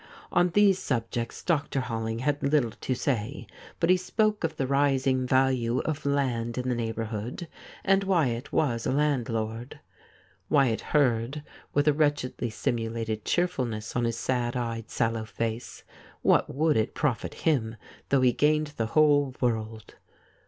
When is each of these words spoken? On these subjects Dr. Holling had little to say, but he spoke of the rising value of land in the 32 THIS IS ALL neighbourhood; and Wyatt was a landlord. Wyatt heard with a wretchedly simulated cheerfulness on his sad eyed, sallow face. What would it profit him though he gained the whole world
On 0.31 0.49
these 0.49 0.79
subjects 0.79 1.43
Dr. 1.43 1.79
Holling 1.81 2.21
had 2.21 2.41
little 2.41 2.71
to 2.71 2.95
say, 2.95 3.45
but 3.79 3.91
he 3.91 3.97
spoke 3.97 4.43
of 4.43 4.57
the 4.57 4.65
rising 4.65 5.27
value 5.27 5.77
of 5.81 6.07
land 6.07 6.57
in 6.57 6.69
the 6.69 6.69
32 6.69 6.69
THIS 6.69 6.71
IS 6.71 6.71
ALL 6.71 6.75
neighbourhood; 7.19 7.47
and 7.83 8.03
Wyatt 8.05 8.51
was 8.51 8.87
a 8.87 8.91
landlord. 8.91 9.79
Wyatt 10.49 10.81
heard 10.81 11.43
with 11.75 11.87
a 11.87 11.93
wretchedly 11.93 12.49
simulated 12.49 13.25
cheerfulness 13.25 13.95
on 13.95 14.05
his 14.05 14.17
sad 14.17 14.55
eyed, 14.57 14.89
sallow 14.89 15.25
face. 15.25 15.83
What 16.23 16.51
would 16.51 16.77
it 16.77 16.95
profit 16.95 17.35
him 17.45 17.75
though 18.09 18.21
he 18.21 18.33
gained 18.33 18.73
the 18.77 18.87
whole 18.97 19.35
world 19.39 19.97